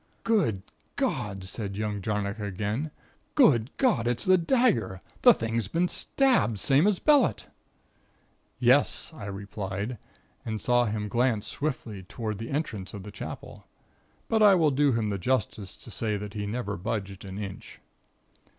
[0.23, 0.63] "Good
[0.95, 2.89] God!" said young Jarnock again.
[3.35, 4.07] "Good God!
[4.07, 4.99] It's the dagger!
[5.21, 7.45] The thing's been stabbed, same as Bellett!"
[8.57, 9.99] "Yes," I replied,
[10.43, 13.67] and saw him glance swiftly toward the entrance of the Chapel.
[14.27, 17.79] But I will do him the justice to say that he never budged an inch.